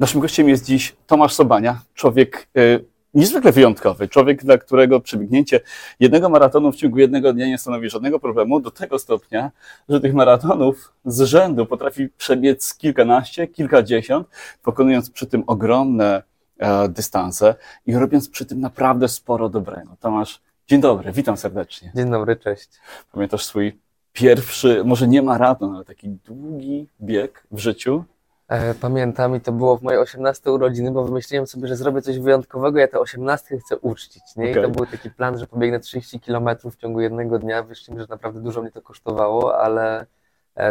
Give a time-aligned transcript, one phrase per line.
[0.00, 5.60] Naszym gościem jest dziś Tomasz Sobania, człowiek y, niezwykle wyjątkowy, człowiek, dla którego przebiegnięcie
[6.00, 9.50] jednego maratonu w ciągu jednego dnia nie stanowi żadnego problemu, do tego stopnia,
[9.88, 14.28] że tych maratonów z rzędu potrafi przebiec kilkanaście, kilkadziesiąt,
[14.62, 16.22] pokonując przy tym ogromne
[16.58, 17.54] e, dystanse
[17.86, 19.96] i robiąc przy tym naprawdę sporo dobrego.
[20.00, 21.92] Tomasz, dzień dobry, witam serdecznie.
[21.94, 22.68] Dzień dobry, cześć.
[23.12, 23.78] Pamiętasz swój
[24.12, 28.04] pierwszy, może nie maraton, ale taki długi bieg w życiu?
[28.50, 32.18] E, Pamiętam i to było w moje 18 urodziny, bo wymyśliłem sobie, że zrobię coś
[32.18, 34.50] wyjątkowego, ja te 18 chcę uczcić, nie?
[34.50, 37.62] I to był taki plan, że pobiegnę 30 km w ciągu jednego dnia.
[37.62, 40.06] Wyszli mi, że naprawdę dużo mnie to kosztowało, ale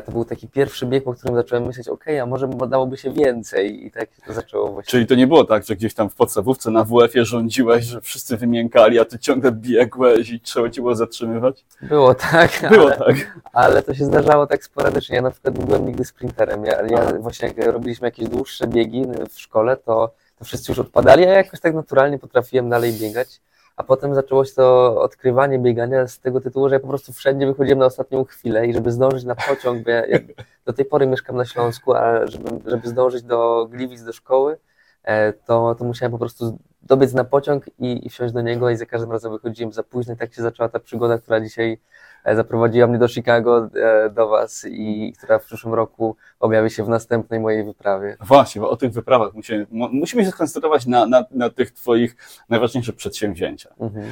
[0.06, 3.86] to był taki pierwszy bieg, po którym zacząłem myśleć, okej, a może dałoby się więcej
[3.86, 4.92] i tak to zaczęło właśnie.
[4.92, 8.38] Czyli to nie było tak, że gdzieś tam w podstawówce na WF-ie rządziłeś, że wszyscy
[8.38, 11.66] wymiękali, a ty ciągle biegłeś i trzeba cię było zatrzymywać?
[11.82, 13.40] Było tak, Było ale, tak.
[13.54, 15.16] ale to się zdarzało tak sporadycznie.
[15.16, 16.66] Ja na przykład nie byłem nigdy sprinterem.
[16.66, 21.26] Ja, ja właśnie jak robiliśmy jakieś dłuższe biegi w szkole, to, to wszyscy już odpadali,
[21.26, 23.42] a ja jakoś tak naturalnie potrafiłem dalej biegać.
[23.80, 27.48] A potem zaczęło się to odkrywanie biegania z tego tytułu, że ja po prostu wszędzie
[27.48, 30.20] wychodziłem na ostatnią chwilę i żeby zdążyć na pociąg, bo ja, ja
[30.66, 34.58] do tej pory mieszkam na Śląsku, a żeby, żeby zdążyć do Gliwic, do szkoły,
[35.04, 38.76] e, to, to musiałem po prostu dobiec na pociąg i, i wsiąść do niego i
[38.76, 41.80] za każdym razem wychodziłem za późno i tak się zaczęła ta przygoda, która dzisiaj
[42.24, 46.84] e, zaprowadziła mnie do Chicago, e, do Was i która w przyszłym roku objawi się
[46.84, 48.18] w następnej mojej wyprawie.
[48.22, 52.16] Właśnie, bo o tych wyprawach musimy, musimy się skoncentrować na, na, na tych twoich
[52.50, 53.74] najważniejszych przedsięwzięciach.
[53.80, 54.06] Mhm.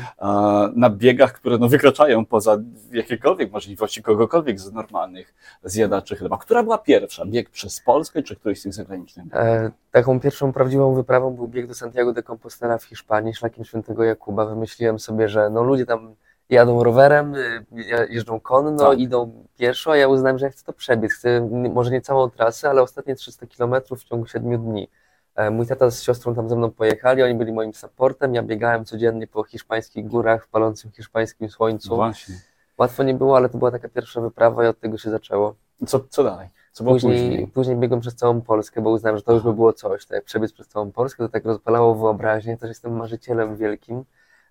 [0.75, 2.57] Na biegach, które no, wykraczają poza
[2.91, 6.37] jakiekolwiek możliwości kogokolwiek z normalnych zjadaczy chleba.
[6.37, 7.25] Która była pierwsza?
[7.25, 9.25] Bieg przez Polskę czy któryś z tych zagranicznych?
[9.33, 14.03] E, taką pierwszą prawdziwą wyprawą był bieg do Santiago de Compostela w Hiszpanii, szlakiem świętego
[14.03, 14.45] Jakuba.
[14.45, 16.15] Wymyśliłem sobie, że no ludzie tam
[16.49, 18.99] jadą rowerem, y, je- jeżdżą konno, Tak.
[18.99, 21.13] idą pieszo, a ja uznałem, że ja chcę to przebiec.
[21.13, 24.87] Chcę może nie całą trasę, ale ostatnie 300 kilometrów w ciągu 7 dni.
[25.35, 28.85] E, Mój tata z siostrą tam ze mną pojechali, oni byli moim supportem, ja biegałem
[28.85, 31.89] codziennie po hiszpańskich górach w palącym hiszpańskim słońcu.
[31.89, 32.35] No właśnie.
[32.77, 35.55] Łatwo nie było, ale to była taka pierwsza wyprawa i od tego się zaczęło.
[35.87, 36.47] Co, co dalej?
[36.77, 37.47] Co było Później, później?
[37.47, 40.05] później biegłem przez całą Polskę, bo uznałem, że to już by było coś.
[40.05, 42.57] Tak jak przebiec przez całą Polskę, to tak rozpalało wyobraźnię.
[42.57, 44.03] Też jestem marzycielem wielkim,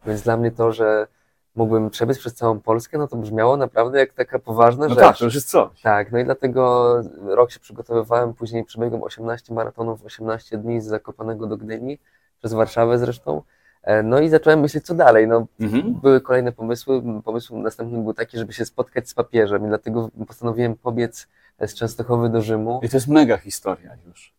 [0.07, 1.07] więc dla mnie to, że
[1.57, 5.05] mógłbym przebiec przez całą Polskę, no to brzmiało naprawdę jak taka poważna No rzecz.
[5.05, 5.81] tak, to już jest coś.
[5.83, 6.95] Tak, no i dlatego
[7.27, 11.99] rok się przygotowywałem, później przebiegłem 18 maratonów, 18 dni z Zakopanego do Gdyni,
[12.39, 13.43] przez Warszawę zresztą.
[13.87, 15.29] E, No i zacząłem myśleć, co dalej.
[15.29, 15.95] No, Mhm.
[15.95, 17.03] były kolejne pomysły.
[17.25, 21.27] Pomysł następny był taki, żeby się spotkać z papieżem i dlatego postanowiłem pobiec
[21.67, 22.81] z Częstochowy do Rzymu.
[22.83, 24.35] I to jest mega historia już.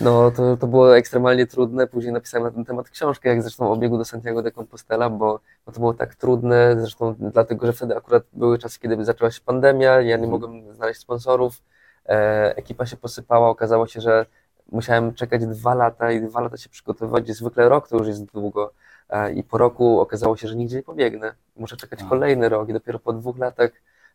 [0.00, 1.86] No to, to było ekstremalnie trudne.
[1.86, 5.40] Później napisałem na ten temat książkę, jak zresztą o biegu do Santiago de Compostela, bo,
[5.66, 9.40] bo to było tak trudne, zresztą dlatego, że wtedy akurat były czasy, kiedy zaczęła się
[9.44, 10.30] pandemia, ja nie Mhm.
[10.30, 11.62] mogłem znaleźć sponsorów,
[12.08, 14.26] e, ekipa się posypała, okazało się, że
[14.72, 18.24] musiałem czekać dwa lata i dwa lata się przygotowywać, gdzie zwykle rok to już jest
[18.24, 18.72] długo.
[19.10, 21.34] E, I po roku okazało się, że nigdzie nie pobiegnę.
[21.56, 23.70] Muszę czekać kolejny rok i dopiero po dwóch latach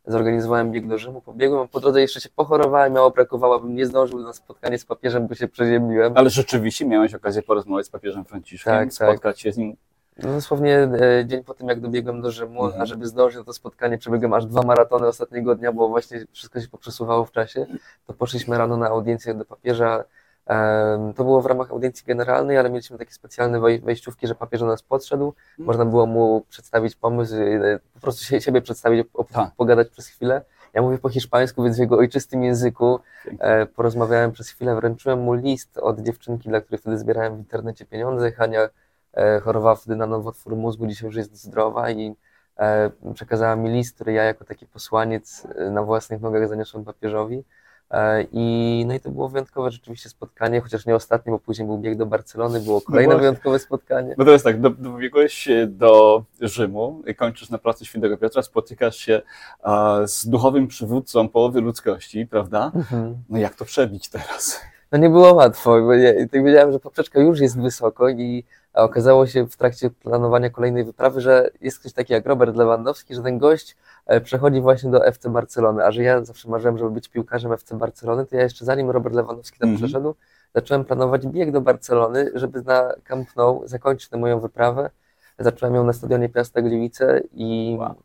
[0.08, 3.86] zorganizowałem bieg do Rzymu, pobiegłem, a po drodze jeszcze się pochorowałem, mało brakowało, bym nie
[3.86, 6.14] zdążył na spotkanie z papieżem, bo się przeziębiłem.
[6.16, 8.94] Ale rzeczywiście miałeś okazję porozmawiać z papieżem Franciszkiem, Tak, tak.
[8.94, 9.76] spotkać się z nim.
[10.24, 12.82] No dosłownie e, dzień po tym, jak dobiegłem do Rzymu, Mhm.
[12.82, 16.62] a żeby zdążyć na to spotkanie, przebiegłem aż dwa maratony ostatniego dnia, bo właśnie wszystko
[16.62, 17.66] się poprzesuwało w czasie,
[18.08, 20.04] to poszliśmy rano na audiencję do papieża.
[21.16, 24.66] To było w ramach audiencji generalnej, ale mieliśmy takie specjalne wej- wejściówki, że papież do
[24.66, 29.52] nas podszedł, można było mu przedstawić pomysł, e, po prostu się, siebie przedstawić, op- Tak.
[29.58, 30.42] pogadać przez chwilę.
[30.74, 33.00] Ja mówię po hiszpańsku, więc w jego ojczystym języku
[33.40, 37.86] e, porozmawiałem przez chwilę, wręczyłem mu list od dziewczynki, dla której wtedy zbierałem w internecie
[37.86, 38.32] pieniądze.
[38.32, 38.70] Hania
[39.14, 42.16] e, chorowała wtedy na nowotwór mózgu, dzisiaj już jest zdrowa i
[42.60, 47.44] e, przekazała mi list, który ja jako taki posłaniec na własnych nogach zaniosłem papieżowi.
[47.92, 51.78] E, I, no i to było wyjątkowe rzeczywiście spotkanie, chociaż nie ostatnie, bo później był
[51.78, 53.20] bieg do Barcelony, było kolejne właśnie.
[53.22, 54.16] wyjątkowe spotkanie.
[54.18, 58.96] No to jest tak, do- dobiegłeś się do Rzymu, kończysz na placu Świętego Piotra, spotykasz
[58.98, 59.22] się
[60.06, 62.72] z duchowym przywódcą połowy ludzkości, prawda?
[62.76, 63.18] Mhm.
[63.30, 64.62] No jak to przebić teraz?
[64.94, 68.44] No nie było łatwo, bo ja tak wiedziałem, że poprzeczka już jest wysoko i
[68.74, 73.22] okazało się w trakcie planowania kolejnej wyprawy, że jest ktoś taki jak Robert Lewandowski, że
[73.22, 73.76] ten gość
[74.06, 77.78] e, przechodzi właśnie do FC Barcelony, a że ja zawsze marzyłem, żeby być piłkarzem FC
[77.78, 79.78] Barcelony, to ja jeszcze zanim Robert Lewandowski tam Mhm.
[79.88, 80.16] przeszedł,
[80.56, 84.90] zacząłem planować bieg do Barcelony, żeby na Camp Nou zakończyć tę moją wyprawę.
[85.40, 87.96] Zacząłem ją na stadionie Piasta Gliwice i Wow.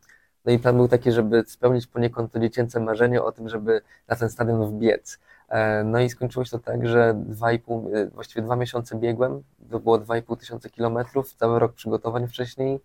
[0.45, 4.15] No i plan był taki, żeby spełnić poniekąd to dziecięce marzenie o tym, żeby na
[4.15, 5.19] ten stadion wbiec.
[5.49, 8.95] E, No i skończyło się to tak, że dwa i pół, e, właściwie dwa miesiące
[8.95, 12.79] biegłem, to było 2,5 tysiąca kilometrów, cały rok przygotowań wcześniej.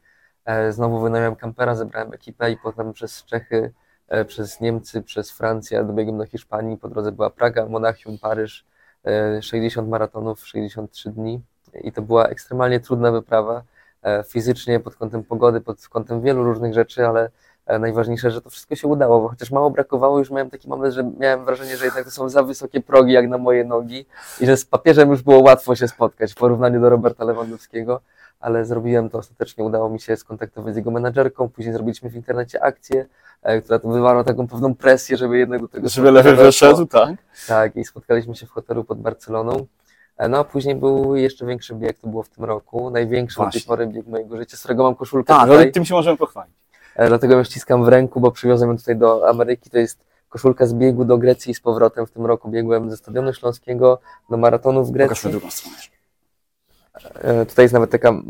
[0.44, 3.72] E, Znowu wynająłem kampera, zebrałem ekipę i potem przez Czechy,
[4.28, 6.76] przez Niemcy, przez Francję dobiegłem do Hiszpanii.
[6.76, 8.64] Po drodze była Praga, Monachium, Paryż.
[9.04, 11.40] e, 60 maratonów, 63 dni
[11.84, 13.62] i to była ekstremalnie trudna wyprawa
[14.28, 17.30] fizycznie, pod kątem pogody, pod kątem wielu różnych rzeczy, ale
[17.66, 20.94] e, najważniejsze, że to wszystko się udało, bo chociaż mało brakowało, już miałem taki moment,
[20.94, 24.06] że miałem wrażenie, że jednak to są za wysokie progi jak na moje nogi
[24.40, 28.00] i że z papieżem już było łatwo się spotkać w porównaniu do Roberta Lewandowskiego,
[28.40, 32.62] ale zrobiłem to ostatecznie, udało mi się skontaktować z jego menadżerką, później zrobiliśmy w internecie
[32.62, 33.06] akcję,
[33.42, 37.10] e, która to wywarła taką pewną presję, żeby jednak do tego Żeby lewy wyszedł, tak?
[37.48, 39.66] Tak, i spotkaliśmy się w hotelu pod Barceloną.
[40.16, 43.42] E, No a później był jeszcze większy bieg, to było w tym roku, największy do
[43.42, 43.68] tej Właśnie.
[43.68, 45.56] pory bieg mojego życia, z którego mam koszulkę Tak, tutaj.
[45.56, 46.54] ale tym się możemy pochwalić.
[46.96, 49.70] E, Dlatego ją ściskam w ręku, bo przywiozłem ją tutaj do Ameryki.
[49.70, 52.06] To jest koszulka z biegu do Grecji i z powrotem.
[52.06, 53.98] W tym roku biegłem ze Stadionu Śląskiego
[54.30, 55.30] do maratonu w Pokażmy Grecji.
[55.30, 55.76] drugą stronę.
[57.14, 58.22] E, Tutaj jest nawet taka m-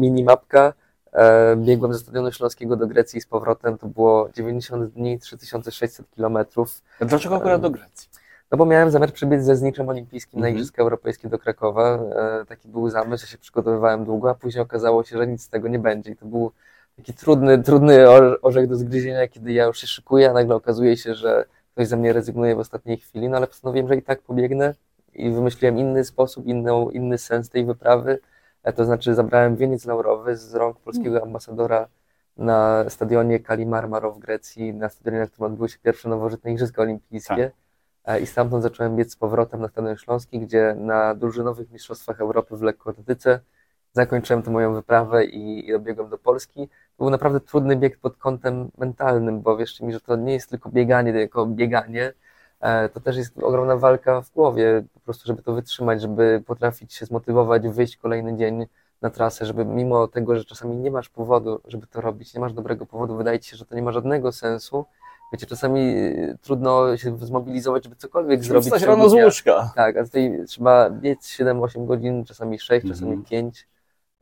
[0.00, 0.72] mini mapka.
[1.12, 3.78] E, Biegłem ze Stadionu Śląskiego do Grecji i z powrotem.
[3.78, 6.82] To było 90 dni, 3600 kilometrów.
[7.00, 8.08] Dlaczego akurat do Grecji?
[8.52, 10.54] No bo miałem zamiar przybiec ze zniczem olimpijskim na Mhm.
[10.54, 11.94] Igrzyska Europejskie do Krakowa.
[12.40, 15.48] E, taki był zamysł, ja się przygotowywałem długo, a później okazało się, że nic z
[15.48, 16.10] tego nie będzie.
[16.10, 16.52] I to był
[16.96, 20.96] taki trudny, trudny or- orzech do zgryzienia, kiedy ja już się szykuję, a nagle okazuje
[20.96, 24.22] się, że ktoś ze mnie rezygnuje w ostatniej chwili, no ale postanowiłem, że i tak
[24.22, 24.74] pobiegnę
[25.14, 28.18] i wymyśliłem inny sposób, inną, inny sens tej wyprawy.
[28.62, 31.86] E, to znaczy zabrałem wieniec laurowy z rąk polskiego ambasadora
[32.36, 36.82] na stadionie Kali Marmaro w Grecji, na stadionie, na którym odbyły się pierwsze nowożytne Igrzyska
[36.82, 37.34] Olimpijskie.
[37.44, 37.50] E,
[38.22, 42.62] I stamtąd zacząłem biec z powrotem na Stadion Śląski, gdzie na drużynowych mistrzostwach Europy w
[42.62, 43.40] lekkoatletyce
[43.92, 46.68] zakończyłem tę moją wyprawę i, i dobiegłem do Polski.
[46.98, 50.70] Był naprawdę trudny bieg pod kątem mentalnym, bo wierzcie mi, że to nie jest tylko
[50.70, 52.12] bieganie, tylko bieganie,
[52.60, 56.94] e, to też jest ogromna walka w głowie, po prostu, żeby to wytrzymać, żeby potrafić
[56.94, 58.66] się zmotywować, wyjść kolejny dzień
[59.02, 62.52] na trasę, żeby mimo tego, że czasami nie masz powodu, żeby to robić, nie masz
[62.52, 64.84] dobrego powodu, wydaje ci się, że to nie ma żadnego sensu.
[65.32, 68.66] Wiecie, czasami y, trudno się zmobilizować, żeby cokolwiek Żeby zrobić.
[68.66, 69.72] wstać rano z łóżka.
[69.76, 72.94] Tak, a tutaj trzeba biec 7-8 godzin, czasami 6, Mhm.
[72.94, 73.68] czasami 5,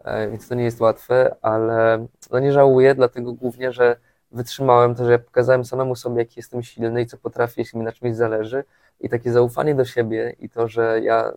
[0.05, 3.97] e, więc to nie jest łatwe, ale no nie żałuję, dlatego głównie, że
[4.33, 7.85] wytrzymałem to, że ja pokazałem samemu sobie, jaki jestem silny i co potrafię, jeśli mi
[7.85, 8.65] na czymś zależy.
[9.01, 11.33] I takie zaufanie do siebie i to, że ja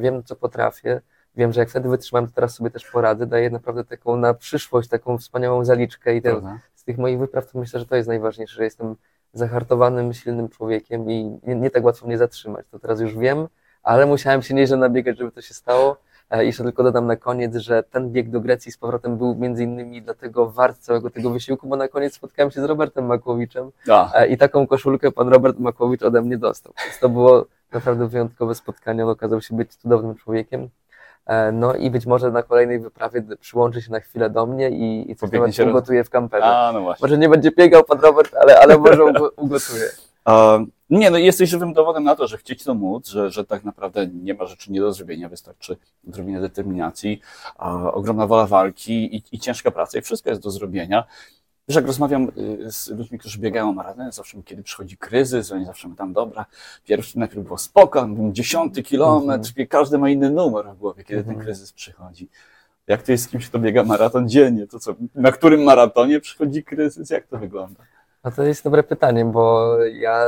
[0.00, 1.00] wiem, co potrafię,
[1.36, 4.88] wiem, że jak wtedy wytrzymałem, to teraz sobie też poradzę, daje naprawdę taką na przyszłość,
[4.88, 6.34] taką wspaniałą zaliczkę i ten,
[6.74, 8.96] z tych moich wypraw to myślę, że to jest najważniejsze, że jestem
[9.32, 12.66] zahartowanym, silnym człowiekiem i nie, nie tak łatwo mnie zatrzymać.
[12.70, 13.48] To teraz już wiem,
[13.82, 15.96] ale musiałem się nieźle nabiegać, żeby to się stało.
[16.30, 19.62] E, Jeszcze tylko dodam na koniec, że ten bieg do Grecji z powrotem był między
[19.64, 24.12] innymi dlatego wart całego tego wysiłku, bo na koniec spotkałem się z Robertem Makłowiczem A,
[24.14, 26.72] e, i taką koszulkę pan Robert Makłowicz ode mnie dostał.
[26.84, 29.04] Więc to było naprawdę wyjątkowe spotkanie.
[29.04, 30.68] On okazał się być cudownym człowiekiem.
[31.26, 35.10] E, No i być może na kolejnej wyprawie przyłączy się na chwilę do mnie i,
[35.10, 36.46] i coś nawet ugotuje w kamperze.
[36.46, 37.04] a no właśnie.
[37.04, 39.84] Może nie będzie biegał pan Robert, ale, ale może ugo- ugotuje.
[40.24, 40.58] A,
[40.90, 44.06] nie, no jesteś żywym dowodem na to, że chcieć to móc, że, że tak naprawdę
[44.06, 45.76] nie ma rzeczy nie do zrobienia, wystarczy
[46.08, 47.20] odrobinę determinacji,
[47.58, 51.04] a, ogromna wola walki i, i ciężka praca i wszystko jest do zrobienia.
[51.68, 52.28] Wiesz, jak rozmawiam
[52.66, 56.46] y, z ludźmi, którzy biegają maratony, zawsze kiedy przychodzi kryzys, oni zawsze mówią tam, dobra,
[56.84, 61.30] pierwszy najpierw było spoko, dziesiąty kilometr, i każdy ma inny numer w głowie, kiedy ten
[61.30, 61.46] Mhm.
[61.46, 62.28] kryzys przychodzi.
[62.86, 64.66] Jak to jest z kimś, kto biega maraton dziennie?
[64.66, 67.10] To co, na którym maratonie przychodzi kryzys?
[67.10, 67.80] Jak to wygląda?
[68.24, 70.26] No to jest dobre pytanie, bo ja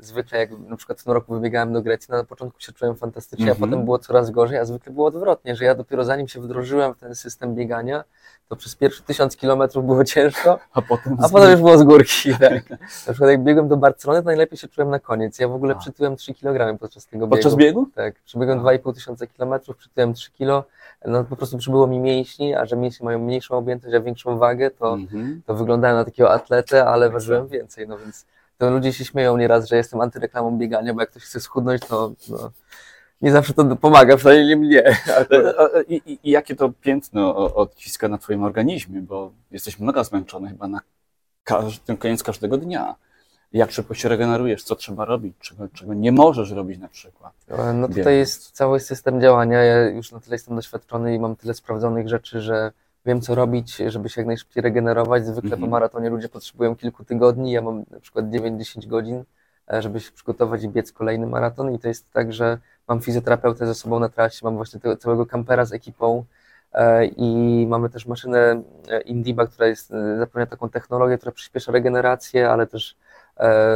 [0.00, 2.96] zwykle jak na przykład w tym roku wybiegałem do Grecji, no na początku się czułem
[2.96, 3.64] fantastycznie, Mhm.
[3.64, 6.94] a potem było coraz gorzej, a zwykle było odwrotnie, że ja dopiero zanim się wdrożyłem
[6.94, 8.04] w ten system biegania,
[8.48, 12.30] to przez pierwsze tysiąc kilometrów było ciężko, A potem, a potem już było z górki.
[12.40, 12.70] Tak.
[12.70, 15.38] Na przykład jak biegłem do Barcelony, to najlepiej się czułem na koniec.
[15.38, 15.78] Ja w ogóle A.
[15.78, 17.30] przytyłem 3 kg podczas tego biegu.
[17.36, 17.88] podczas biegu?
[17.94, 18.62] Tak, przebiegłem A.
[18.62, 20.64] 2,5 tysiąca kilometrów, przytyłem 3 kilo,
[21.06, 24.70] no po prostu przybyło mi mięśni, a że mięśnie mają mniejszą objętość, a większą wagę,
[24.70, 25.42] to, Mhm.
[25.46, 28.26] to wyglądałem na takiego atletę, ale ważyłem więcej, no więc
[28.58, 32.12] to ludzie się śmieją nieraz, że jestem antyreklamą biegania, bo jak ktoś chce schudnąć, to
[32.28, 32.50] no,
[33.22, 34.82] nie zawsze to pomaga, przynajmniej nie mnie.
[35.08, 40.04] E, e, I, i, I jakie to piętno odciska na Twoim organizmie, bo jesteś mega
[40.04, 40.80] zmęczony chyba na
[41.44, 42.94] każdy, koniec każdego dnia.
[43.52, 47.32] Jak szybko się regenerujesz, co trzeba robić, czego, czego nie możesz robić na przykład.
[47.48, 48.18] No tutaj Biegając.
[48.18, 49.62] jest cały system działania.
[49.62, 52.72] Ja już na tyle jestem doświadczony i mam tyle sprawdzonych rzeczy, że
[53.06, 55.26] wiem, co robić, żeby się jak najszybciej regenerować.
[55.26, 55.70] Zwykle po Mhm.
[55.70, 57.52] maratonie ludzie potrzebują kilku tygodni.
[57.52, 59.24] Ja mam na przykład 9-10 godzin,
[59.72, 61.72] e, żeby się przygotować i biec kolejny maraton.
[61.74, 62.58] I to jest tak, że
[62.88, 66.24] mam fizjoterapeutę ze sobą na trasie, mam właśnie tego całego kampera z ekipą.
[66.72, 72.50] e, I mamy też maszynę e, Indiba, która jest, zapewnia taką technologię, która przyspiesza regenerację,
[72.50, 72.96] ale też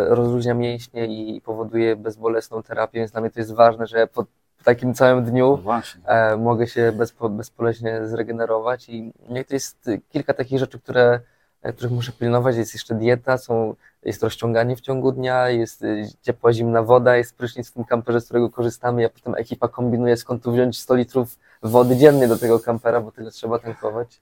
[0.08, 4.24] rozluźnia mięśnie i powoduje bezbolesną terapię, więc dla mnie to jest ważne, że po
[4.64, 6.00] takim całym No dniu właśnie.
[6.06, 9.12] e, mogę się bezpo, bezboleśnie zregenerować i
[9.48, 11.20] to jest kilka takich rzeczy, które
[11.62, 12.56] e, których muszę pilnować.
[12.56, 17.36] Jest jeszcze dieta, są, jest rozciąganie w ciągu dnia, jest y, ciepła, zimna woda, jest
[17.36, 19.02] prysznic w tym kamperze, z którego korzystamy.
[19.02, 23.12] Ja potem ekipa kombinuje, skąd tu wziąć 100 litrów wody dziennie do tego kampera, bo
[23.12, 24.20] tyle trzeba tankować.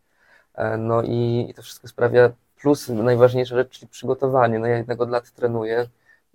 [0.55, 4.59] E, No i, i to wszystko sprawia, plus najważniejsza rzecz, czyli przygotowanie.
[4.59, 5.87] No ja jednak od lat trenuję,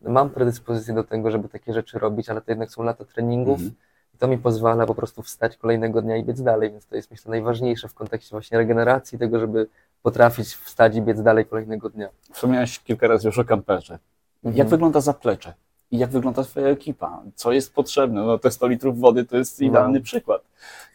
[0.02, 3.60] mam predyspozycję do tego, żeby takie rzeczy robić, ale to jednak są lata treningów.
[3.60, 3.72] Mhm.
[3.72, 3.91] I
[4.22, 7.30] to mi pozwala po prostu wstać kolejnego dnia i biec dalej, więc to jest myślę
[7.30, 9.68] najważniejsze w kontekście właśnie regeneracji, tego, żeby
[10.04, 12.10] potrafić wstać i biec dalej kolejnego dnia.
[12.34, 14.00] Wspomniałeś kilka razy już o kamperze.
[14.44, 14.68] Jak Mhm.
[14.70, 15.54] wygląda zaplecze?
[15.92, 17.22] I jak wygląda Twoja ekipa?
[17.36, 18.22] Co jest potrzebne?
[18.24, 19.68] No te 100 litrów wody to jest No.
[19.68, 20.42] idealny przykład.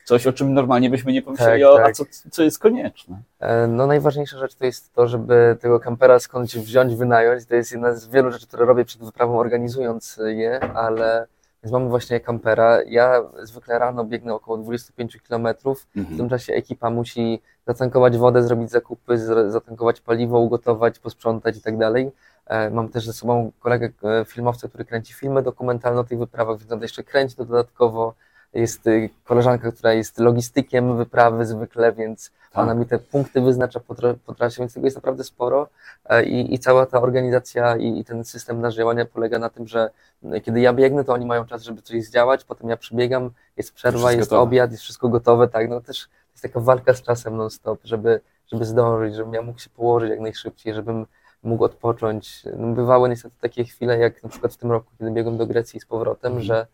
[0.05, 1.95] Coś, o czym normalnie byśmy nie pomyśleli, Tak, o, a tak.
[1.97, 3.19] co, co jest konieczne.
[3.41, 7.47] E, No najważniejsza rzecz to jest to, żeby tego kampera skądś wziąć, wynająć.
[7.47, 11.27] To jest jedna z wielu rzeczy, które robię przed wyprawą, organizując je, ale
[11.63, 12.83] więc mamy właśnie kampera.
[12.83, 15.49] Ja zwykle rano biegnę około 25 km.
[15.65, 16.17] W Mhm.
[16.17, 19.19] tym czasie ekipa musi zatankować wodę, zrobić zakupy,
[19.51, 22.13] zatankować paliwo, ugotować, posprzątać i tak dalej.
[22.47, 26.59] E, Mam też ze sobą kolegę e, filmowca, który kręci filmy dokumentalne o tych wyprawach,
[26.59, 28.15] więc on jeszcze kręci to dodatkowo.
[28.55, 32.63] Jest y, koleżanka, która jest logistykiem wyprawy zwykle, więc Tak.
[32.63, 33.95] ona mi te punkty wyznacza po,
[34.27, 35.69] po trasie, więc tego jest naprawdę sporo.
[36.09, 39.67] E, I, i cała ta organizacja i, i ten system nasz działania polega na tym,
[39.69, 39.91] że
[40.25, 43.73] e, kiedy ja biegnę, to oni mają czas, żeby coś zdziałać, potem ja przybiegam, jest
[43.73, 44.43] przerwa, jest gotowe.
[44.43, 48.21] obiad, jest wszystko gotowe, tak, no też jest taka walka z czasem non-stop, żeby,
[48.53, 51.07] żeby zdążyć, żebym ja mógł się położyć jak najszybciej, żebym
[51.43, 52.43] mógł odpocząć.
[52.59, 55.81] No, bywały niestety takie chwile, jak na przykład w tym roku, kiedy biegłem do Grecji
[55.81, 56.45] z powrotem, Mhm.
[56.45, 56.67] że mm,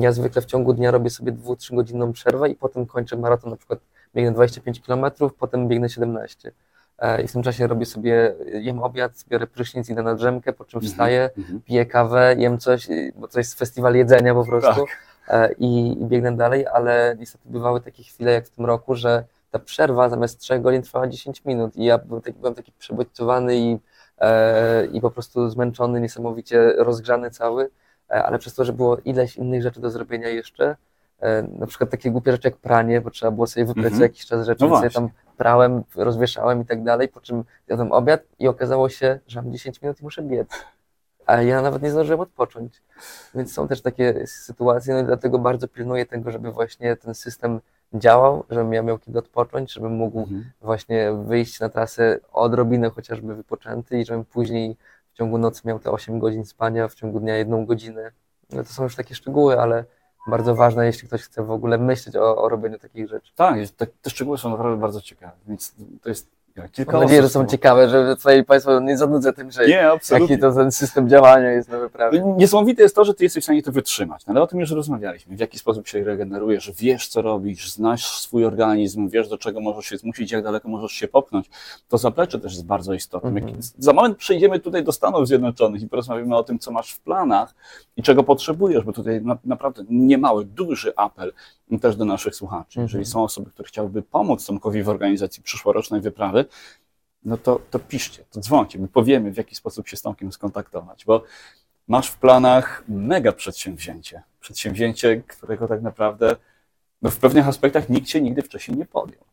[0.00, 3.56] ja zwykle w ciągu dnia robię sobie 2-3 godzinną przerwę i potem kończę maraton, na
[3.56, 3.78] przykład
[4.14, 5.04] biegnę 25 km,
[5.38, 6.52] potem biegnę 17.
[6.98, 10.64] E, I w tym czasie robię sobie, jem obiad, biorę prysznic, idę na drzemkę, po
[10.64, 10.92] czym Mhm.
[10.92, 11.60] wstaję, Mhm.
[11.60, 14.84] piję kawę, jem coś, y, bo to jest festiwal jedzenia po prostu
[15.26, 15.50] Tak.
[15.50, 19.24] e, i, i biegnę dalej, ale niestety bywały takie chwile jak w tym roku, że
[19.50, 23.56] ta przerwa zamiast 3 godzin trwała 10 minut i ja byłem taki, byłem taki przebodźcowany
[23.56, 23.78] i,
[24.18, 27.70] e, i po prostu zmęczony, niesamowicie rozgrzany cały,
[28.22, 30.76] ale przez to, że było ileś innych rzeczy do zrobienia jeszcze,
[31.20, 33.98] e, na przykład takie głupie rzeczy jak pranie, bo trzeba było sobie wyprać Mhm.
[33.98, 37.44] co jakiś czas rzeczy, No więc sobie tam prałem, rozwieszałem i tak dalej, po czym
[37.68, 40.48] jadłem obiad i okazało się, że mam 10 minut i muszę biec.
[41.26, 42.82] A ja nawet nie zdążyłem odpocząć.
[43.34, 47.60] Więc są też takie sytuacje, no i dlatego bardzo pilnuję tego, żeby właśnie ten system
[47.94, 50.44] działał, żebym ja miał kiedy odpocząć, żebym mógł Mhm.
[50.60, 54.76] właśnie wyjść na trasę odrobinę chociażby wypoczęty i żebym później
[55.14, 58.12] w ciągu nocy miał te 8 godzin spania, w ciągu dnia jedną godzinę.
[58.50, 59.84] No to są już takie szczegóły, ale
[60.26, 63.32] bardzo ważne, jeśli ktoś chce w ogóle myśleć o, o robieniu takich rzeczy.
[63.34, 66.30] Tak, te, te szczegóły są naprawdę bardzo ciekawe, więc to jest
[66.92, 70.34] Mam nadzieję, że są ciekawe, że tutaj Państwo nie zanudzę tym, że Nie, absolutnie.
[70.34, 72.22] jaki to ten system działania jest na wyprawie.
[72.36, 74.70] Niesamowite jest to, że ty jesteś w stanie to wytrzymać, no, ale o tym już
[74.70, 75.36] rozmawialiśmy.
[75.36, 79.86] W jaki sposób się regenerujesz, wiesz co robisz, znasz swój organizm, wiesz do czego możesz
[79.86, 81.50] się zmusić, jak daleko możesz się popchnąć.
[81.88, 83.30] To zaplecze też jest bardzo istotne.
[83.30, 83.56] Mhm.
[83.78, 87.54] Za moment przejdziemy tutaj do Stanów Zjednoczonych i porozmawiamy o tym, co masz w planach
[87.96, 91.32] i czego potrzebujesz, bo tutaj na, naprawdę niemały, duży apel
[91.80, 92.80] też do naszych słuchaczy.
[92.80, 92.84] Mhm.
[92.84, 96.43] Jeżeli są osoby, które chciałyby pomóc Tomkowi w organizacji przyszłorocznej wyprawy,
[97.24, 101.04] no to, to piszcie, to dzwońcie, my powiemy, w jaki sposób się z Tomkiem skontaktować,
[101.04, 101.22] bo
[101.88, 104.22] masz w planach mega przedsięwzięcie.
[104.40, 106.36] Przedsięwzięcie, którego tak naprawdę
[107.02, 109.24] no w pewnych aspektach nikt się nigdy wcześniej nie podjął.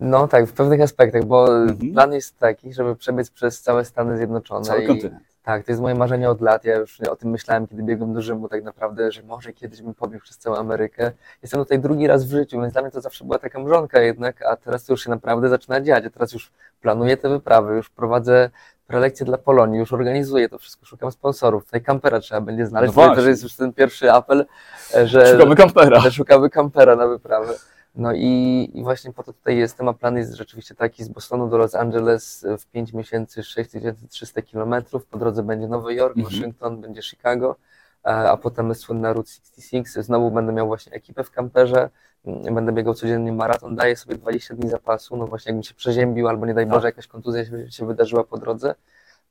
[0.00, 1.92] No tak, w pewnych aspektach, bo Mhm.
[1.92, 4.64] plan jest taki, żeby przebiec przez całe Stany Zjednoczone.
[4.64, 5.22] Cały i, kontynent.
[5.50, 6.64] Tak, to jest moje marzenie od lat.
[6.64, 9.94] Ja już o tym myślałem, kiedy biegłem do Rzymu, tak naprawdę, że może kiedyś bym
[9.94, 11.12] pobiegł przez całą Amerykę.
[11.42, 14.42] Jestem tutaj drugi raz w życiu, więc dla mnie to zawsze była taka mrzonka jednak,
[14.42, 16.04] a teraz to już się naprawdę zaczyna dziać.
[16.04, 18.50] Ja teraz już planuję te wyprawy, już prowadzę
[18.86, 21.64] prelekcje dla Polonii, już organizuję to wszystko, szukam sponsorów.
[21.64, 22.96] Tutaj kampera trzeba będzie znaleźć.
[22.96, 24.46] No to jest już ten pierwszy apel,
[24.94, 26.00] e, że Szukamy kampera.
[26.00, 27.54] że szukamy kampera na wyprawę.
[27.94, 31.48] No i, i właśnie po to tutaj jestem, a plan jest rzeczywiście taki z Bostonu
[31.48, 35.06] do Los Angeles w 5 miesięcy 6300 kilometrów.
[35.06, 36.34] Po drodze będzie Nowy Jork, Mhm.
[36.34, 37.56] Waszyngton, będzie Chicago,
[38.02, 40.06] a a potem słynna Route 66.
[40.06, 41.90] Znowu będę miał właśnie ekipę w kamperze,
[42.24, 46.28] mm, będę biegał codziennie maraton, daję sobie 20 dni zapasu, no właśnie jakbym się przeziębił
[46.28, 46.74] albo nie daj Tak.
[46.74, 48.74] Boże jakaś kontuzja się, się wydarzyła po drodze.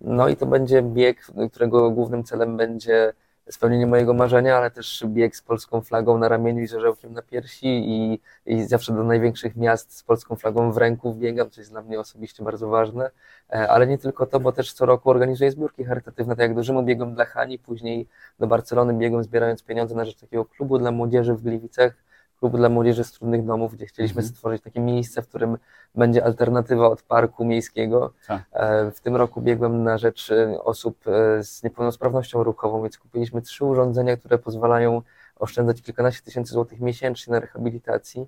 [0.01, 3.13] No i to będzie bieg, którego głównym celem będzie
[3.51, 7.21] spełnienie mojego marzenia, ale też bieg z polską flagą na ramieniu i z orzełkiem na
[7.21, 11.71] piersi i, i zawsze do największych miast z polską flagą w ręku biegam, co jest
[11.71, 13.11] dla mnie osobiście bardzo ważne,
[13.53, 16.63] E, ale nie tylko to, bo też co roku organizuję zbiórki charytatywne, tak jak do
[16.63, 18.07] Rzymu biegłem dla Hani, później
[18.39, 21.93] do Barcelony biegłem zbierając pieniądze na rzecz takiego klubu dla młodzieży w Gliwicach,
[22.39, 24.36] klubu dla młodzieży z trudnych domów, gdzie chcieliśmy Mhm.
[24.36, 25.58] stworzyć takie miejsce, w którym
[25.96, 28.13] będzie alternatywa od parku miejskiego.
[28.27, 28.41] Tak.
[28.53, 33.41] E, W tym roku biegłem na rzecz e, osób e, z niepełnosprawnością ruchową, więc kupiliśmy
[33.41, 35.01] trzy urządzenia, które pozwalają
[35.36, 38.27] oszczędzać kilkanaście tysięcy złotych miesięcznie na rehabilitacji.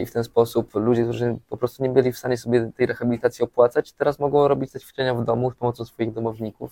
[0.00, 3.44] i w ten sposób ludzie, którzy po prostu nie byli w stanie sobie tej rehabilitacji
[3.44, 6.70] opłacać, teraz mogą robić te ćwiczenia w domu z pomocą swoich domowników.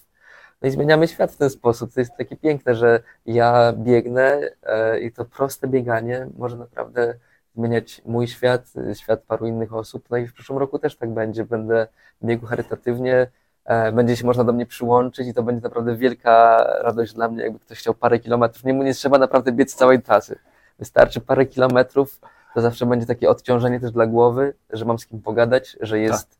[0.62, 1.94] No i zmieniamy świat w ten sposób.
[1.94, 7.14] To jest takie piękne, że ja biegnę e, i to proste bieganie może naprawdę
[7.56, 10.04] zmieniać mój świat, świat paru innych osób.
[10.10, 11.44] No i w przyszłym roku też tak będzie.
[11.44, 11.86] Będę
[12.24, 13.26] biegł charytatywnie,
[13.64, 17.42] e, będzie się można do mnie przyłączyć i to będzie naprawdę wielka radość dla mnie,
[17.42, 18.64] jakby ktoś chciał parę kilometrów.
[18.64, 20.38] Nie, mu nie trzeba naprawdę biec całej trasy.
[20.78, 22.20] Wystarczy parę kilometrów,
[22.54, 26.32] to zawsze będzie takie odciążenie też dla głowy, że mam z kim pogadać, że jest
[26.32, 26.35] e,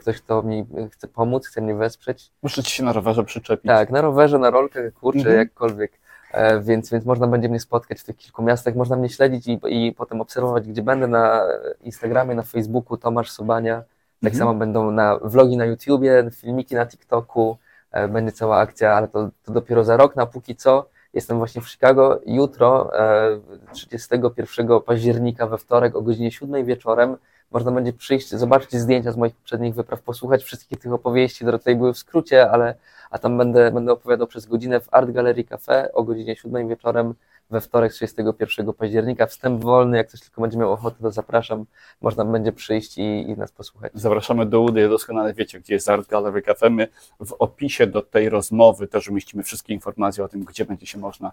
[0.00, 2.30] ktoś, kto mi chce pomóc, chce mnie wesprzeć.
[2.42, 3.66] Muszę ci się na rowerze przyczepić.
[3.66, 5.38] Tak, na rowerze, na rolkach, kurczę, Mhm.
[5.38, 5.92] jakkolwiek.
[6.32, 9.58] E, więc, więc można będzie mnie spotkać w tych kilku miastach, można mnie śledzić i,
[9.68, 11.42] i potem obserwować, gdzie będę na
[11.82, 13.76] Instagramie, na Facebooku, Tomasz Sobania.
[14.22, 14.38] Tak Mhm.
[14.38, 17.56] samo będą na vlogi na YouTubie, filmiki na TikToku,
[17.92, 20.88] e, będzie cała akcja, ale to, to dopiero za rok, na póki co.
[21.14, 22.20] Jestem właśnie w Chicago.
[22.26, 23.40] Jutro, e,
[23.72, 27.16] 31 października we wtorek o godzinie 7 wieczorem
[27.50, 31.76] można będzie przyjść, zobaczyć zdjęcia z moich poprzednich wypraw, posłuchać wszystkich tych opowieści, które tutaj
[31.76, 32.74] były w skrócie, ale
[33.10, 37.14] a tam będę, będę opowiadał przez godzinę w Art Gallery Cafe o godzinie 7 wieczorem
[37.50, 39.26] we wtorek 31 października.
[39.26, 41.64] Wstęp wolny, jak ktoś tylko będzie miał ochotę, to zapraszam.
[42.00, 43.92] Można będzie przyjść i, i nas posłuchać.
[43.94, 46.70] Zapraszamy do Udy, doskonale wiecie, gdzie jest Art Gallery Cafe.
[46.70, 46.88] My
[47.20, 51.32] w opisie do tej rozmowy też umieścimy wszystkie informacje o tym, gdzie będzie się można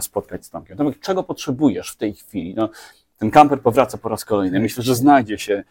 [0.00, 0.76] spotkać z Tomkiem.
[0.76, 2.54] Tomek, czego potrzebujesz w tej chwili?
[2.54, 2.68] No,
[3.18, 4.60] ten kamper powraca po raz kolejny.
[4.60, 5.64] Myślę, że znajdzie się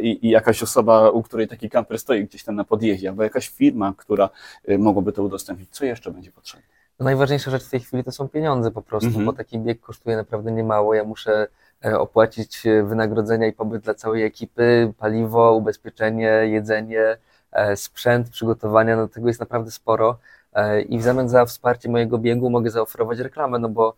[0.00, 3.48] i, i jakaś osoba, u której taki kamper stoi gdzieś tam na podjeździe, albo jakaś
[3.48, 4.30] firma, która
[4.68, 5.68] y, mogłaby to udostępnić.
[5.70, 6.66] Co jeszcze będzie potrzebne?
[7.00, 9.24] No najważniejsza rzecz w tej chwili to są pieniądze po prostu, Mhm.
[9.26, 10.94] bo taki bieg kosztuje naprawdę niemało.
[10.94, 11.46] Ja muszę
[11.84, 17.16] e, opłacić e, wynagrodzenia i pobyt dla całej ekipy, paliwo, ubezpieczenie, jedzenie,
[17.52, 20.18] e, sprzęt, przygotowania, no tego jest naprawdę sporo.
[20.58, 23.94] E, I w zamian za wsparcie mojego biegu mogę zaoferować reklamę, no bo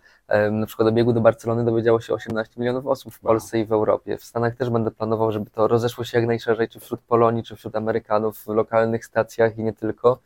[0.50, 3.32] na przykład do biegu do Barcelony dowiedziało się 18 milionów osób w Wow.
[3.32, 4.16] Polsce i w Europie.
[4.18, 7.56] W Stanach też będę planował, żeby to rozeszło się jak najszerzej, czy wśród Polonii, czy
[7.56, 10.18] wśród Amerykanów, w lokalnych stacjach i nie tylko.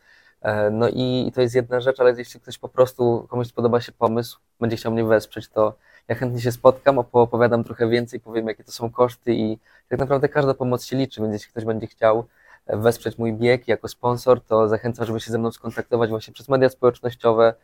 [0.43, 3.93] E, No i to jest jedna rzecz, ale jeśli ktoś po prostu, komuś podoba się
[3.93, 5.75] pomysł, będzie chciał mnie wesprzeć, to
[6.09, 10.29] ja chętnie się spotkam, opowiadam trochę więcej, powiem jakie to są koszty i tak naprawdę
[10.29, 12.25] każda pomoc się liczy, więc jeśli ktoś będzie chciał
[12.67, 16.69] wesprzeć mój bieg jako sponsor, to zachęcam, żeby się ze mną skontaktować właśnie przez media
[16.69, 17.55] społecznościowe.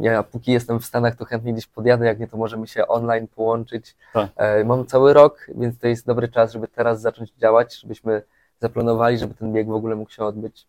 [0.00, 3.28] Ja póki jestem w Stanach, to chętnie gdzieś podjadę, jak nie, to możemy się online
[3.28, 3.96] połączyć.
[4.12, 4.30] Tak.
[4.36, 8.22] E, Mam cały rok, więc to jest dobry czas, żeby teraz zacząć działać, żebyśmy
[8.60, 10.66] zaplanowali, żeby ten bieg w ogóle mógł się odbyć.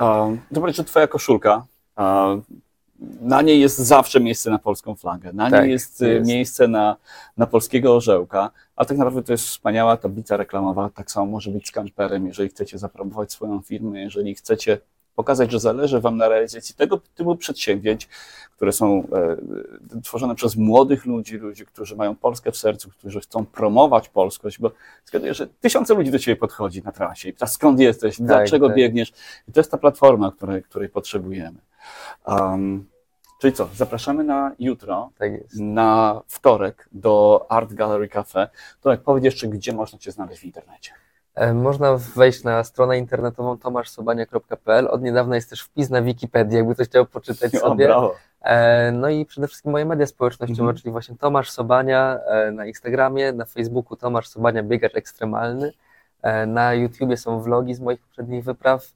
[0.00, 1.64] Um, Zobacz, że twoja koszulka,
[3.20, 6.28] na niej jest zawsze miejsce na polską flagę, na Tak, niej jest, jest.
[6.28, 6.96] miejsce na,
[7.36, 11.68] na polskiego orzełka, a tak naprawdę to jest wspaniała tablica reklamowa, tak samo może być
[11.68, 14.78] z kamperem, jeżeli chcecie zapromować swoją firmę, jeżeli chcecie
[15.14, 18.08] pokazać, że zależy Wam na realizacji tego typu przedsięwzięć,
[18.56, 19.06] które są
[19.96, 24.58] e, tworzone przez młodych ludzi, ludzi, którzy mają Polskę w sercu, którzy chcą promować polskość,
[24.58, 24.70] bo
[25.04, 28.76] zgaduję, że tysiące ludzi do Ciebie podchodzi na trasie i pyta, skąd jesteś, dlaczego tak.
[28.76, 29.12] biegniesz
[29.48, 31.67] i to jest ta platforma, której, której potrzebujemy.
[32.26, 32.86] Um,
[33.40, 38.48] czyli co, zapraszamy na jutro, Tak na wtorek do Art Gallery Cafe.
[38.80, 40.92] To jak powiedz jeszcze, gdzie można Cię znaleźć w internecie.
[41.54, 44.88] Można wejść na stronę internetową tomaszsobania.pl.
[44.90, 47.86] Od niedawna jest też wpis na Wikipedii, jakby ktoś chciał poczytać O, sobie.
[47.86, 48.14] brawo.
[48.40, 50.76] E, No i przede wszystkim moje media społecznościowe, Mhm.
[50.76, 55.72] czyli właśnie Tomasz Sobania e, na Instagramie, na Facebooku Tomasz Sobania Biegacz Ekstremalny.
[56.22, 58.86] E, Na YouTubie są vlogi z moich poprzednich wypraw.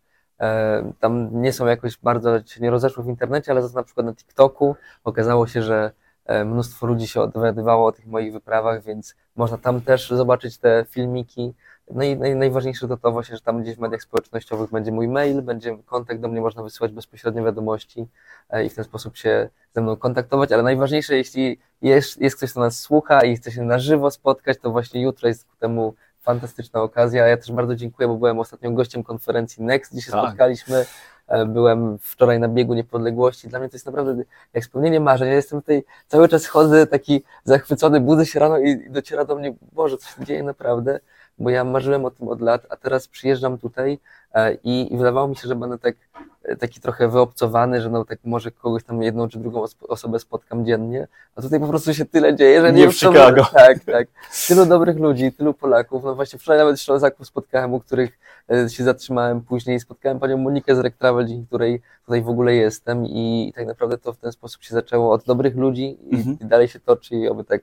[0.42, 4.07] E, Tam nie są jakoś bardzo, nie rozeszły w internecie, ale za to na przykład
[4.07, 5.90] na TikToku okazało się, że
[6.26, 10.85] e, mnóstwo ludzi się dowiadywało o tych moich wyprawach, więc można tam też zobaczyć te
[10.88, 11.55] filmiki.
[11.90, 15.09] No i naj, najważniejsze to to właśnie, że tam gdzieś w mediach społecznościowych będzie mój
[15.09, 18.07] mail, będzie kontakt do mnie, można wysyłać bezpośrednio wiadomości
[18.50, 22.50] e, i w ten sposób się ze mną kontaktować, ale najważniejsze, jeśli jest, jest ktoś,
[22.50, 25.94] kto nas słucha i chce się na żywo spotkać, to właśnie jutro jest ku temu
[26.22, 27.26] fantastyczna okazja.
[27.26, 30.20] Ja też bardzo dziękuję, bo byłem ostatnio gościem konferencji Next, gdzie się Tak.
[30.20, 30.85] spotkaliśmy.
[31.28, 33.48] E, Byłem wczoraj na biegu niepodległości.
[33.48, 34.22] Dla mnie to jest naprawdę
[34.54, 35.28] jak spełnienie marzeń.
[35.28, 39.54] Ja jestem tutaj, cały czas chodzę taki zachwycony, budzę się rano i dociera do mnie,
[39.72, 41.00] Boże, coś się dzieje naprawdę,
[41.42, 43.98] bo ja marzyłem o tym od lat, a teraz przyjeżdżam tutaj
[44.35, 45.94] e, i, i wydawało mi się, że będę tak,
[46.42, 50.18] e, taki trochę wyobcowany, że no tak może kogoś tam jedną czy drugą os- osobę
[50.18, 53.44] spotkam dziennie, a tutaj po prostu się tyle dzieje, że nie, Nie w co- Chicago.
[53.52, 54.09] Tak, tak.
[54.48, 56.05] Tylu dobrych ludzi, tylu Polaków.
[56.05, 58.18] No właśnie wczoraj nawet Ślązaków spotkałem, u których
[58.50, 59.81] e, się zatrzymałem później.
[59.81, 63.98] Spotkałem panią Monikę z Rek Travel, dzięki której tutaj w ogóle jestem i tak naprawdę
[63.98, 66.37] to w ten sposób się zaczęło od dobrych ludzi i, Mhm.
[66.40, 67.62] i dalej się toczy i oby tak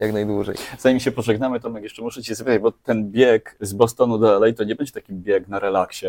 [0.00, 0.56] jak najdłużej.
[0.78, 4.52] Zanim się pożegnamy, Tomek, jeszcze muszę Cię zapytać, bo ten bieg z Bostonu do LA
[4.52, 6.06] to nie będzie taki bieg na relaksie,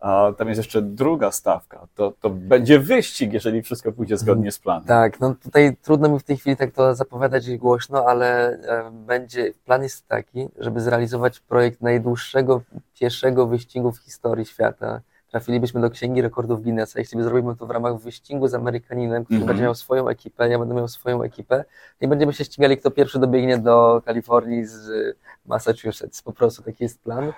[0.00, 1.86] a tam jest jeszcze druga stawka.
[1.94, 4.84] To, to będzie wyścig, jeżeli wszystko pójdzie zgodnie z planem.
[4.84, 9.52] Tak, no tutaj trudno mi w tej chwili tak to zapowiadać głośno, ale e, będzie,
[9.64, 12.62] plan jest taki, żeby zrealizować projekt najdłuższego
[13.00, 15.00] pieszego wyścigu w historii świata.
[15.30, 19.46] Trafilibyśmy do Księgi Rekordów Guinnessa, jeśli zrobimy to w ramach wyścigu z Amerykaninem, który Mhm.
[19.48, 21.64] będzie miał swoją ekipę, ja będę miał swoją ekipę
[22.00, 24.90] i będziemy się ścigali, kto pierwszy dobiegnie do Kalifornii z
[25.46, 26.22] Massachusetts.
[26.22, 27.32] Po prostu taki jest plan.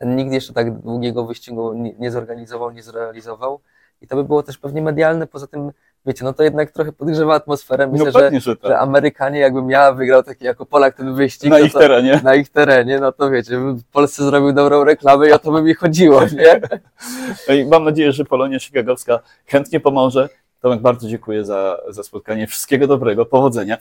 [0.00, 3.60] Nikt jeszcze tak długiego wyścigu nie zorganizował, nie zrealizował
[4.00, 5.72] i to by było też pewnie medialne, poza tym
[6.06, 7.86] wiecie, no to jednak trochę podgrzewa atmosferę.
[7.86, 8.70] Myślę, no że, pewnie, że tak.
[8.70, 12.20] że Amerykanie, jakbym ja wygrał taki jako Polak ten wyścig, Na no ich to, terenie.
[12.24, 15.52] na ich terenie, no to wiecie, bym w Polsce zrobił dobrą reklamę i o to
[15.52, 16.60] by mi chodziło, nie?
[17.48, 20.28] No i mam nadzieję, że Polonia Chicagowska chętnie pomoże.
[20.60, 22.46] Tomek, bardzo dziękuję za, za spotkanie.
[22.46, 23.78] Wszystkiego dobrego, powodzenia.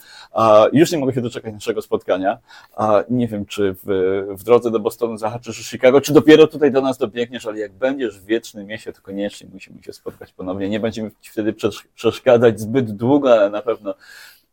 [0.74, 2.38] Już nie mogę się doczekać naszego spotkania.
[3.10, 3.86] Nie wiem, czy w,
[4.40, 8.20] w drodze do Bostonu zahaczysz Chicago, czy dopiero tutaj do nas dobiegniesz, ale jak będziesz
[8.20, 10.70] w wiecznym mieście, to koniecznie musimy się spotkać ponownie.
[10.70, 13.94] Nie będziemy ci wtedy przesz- przeszkadzać zbyt długo, ale na pewno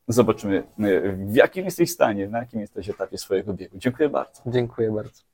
[0.08, 3.78] zobaczymy, y, w jakim jesteś stanie, na jakim jesteś etapie swojego biegu.
[3.78, 4.42] Dziękuję bardzo.
[4.46, 5.33] Dziękuję bardzo.